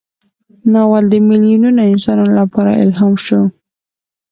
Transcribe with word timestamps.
ناول 0.73 1.03
د 1.09 1.13
میلیونونو 1.27 1.81
انسانانو 1.91 2.33
لپاره 2.39 2.71
الهام 2.83 3.13
شو. 3.25 3.39